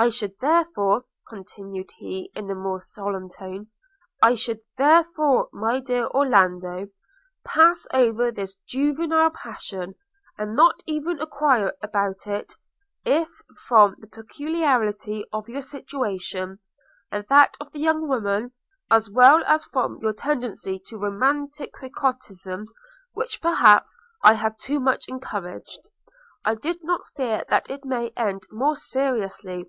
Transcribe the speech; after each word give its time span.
I 0.00 0.10
should, 0.10 0.38
therefore,' 0.38 1.06
continued 1.28 1.90
he, 1.96 2.30
in 2.36 2.48
a 2.48 2.54
more 2.54 2.78
solemn 2.78 3.28
tone– 3.30 3.66
'I 4.22 4.36
should, 4.36 4.60
therefore, 4.76 5.48
my 5.52 5.80
dear 5.80 6.06
Orlando! 6.06 6.86
pass 7.44 7.84
over 7.92 8.30
this 8.30 8.54
juvenile 8.64 9.30
passion, 9.30 9.96
and 10.38 10.54
not 10.54 10.76
even 10.86 11.18
enquire 11.20 11.72
about 11.82 12.28
it, 12.28 12.54
if, 13.04 13.28
from 13.66 13.96
the 13.98 14.06
peculiarity 14.06 15.24
of 15.32 15.48
your 15.48 15.62
situation, 15.62 16.60
and 17.10 17.26
that 17.28 17.56
of 17.60 17.72
the 17.72 17.80
young 17.80 18.06
woman, 18.06 18.52
as 18.92 19.10
well 19.10 19.42
as 19.48 19.64
from 19.64 19.98
your 20.00 20.12
tendency 20.12 20.78
to 20.86 20.96
romantic 20.96 21.72
quixotism, 21.72 22.66
which 23.14 23.40
perhaps 23.42 23.98
I 24.22 24.34
have 24.34 24.56
too 24.58 24.78
much 24.78 25.08
encouraged, 25.08 25.88
I 26.44 26.54
did 26.54 26.84
not 26.84 27.00
fear 27.16 27.42
that 27.48 27.68
it 27.68 27.84
may 27.84 28.10
end 28.16 28.44
more 28.52 28.76
seriously. 28.76 29.68